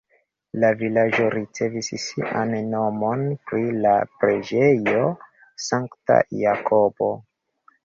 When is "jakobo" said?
6.43-7.15